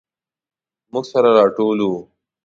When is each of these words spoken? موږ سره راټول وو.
موږ 0.91 1.05
سره 1.11 1.29
راټول 1.39 1.77
وو. 1.89 1.99